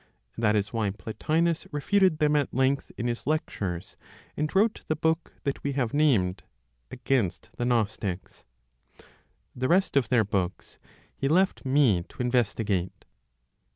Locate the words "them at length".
2.17-2.91